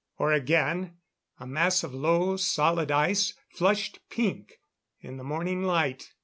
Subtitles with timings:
[0.17, 0.95] Or again,
[1.39, 4.59] a mass of low, solid ice, flushed pink
[4.99, 6.15] in the morning light.